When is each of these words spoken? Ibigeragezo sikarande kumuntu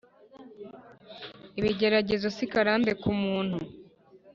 Ibigeragezo 1.59 2.27
sikarande 2.37 2.91
kumuntu 3.01 3.57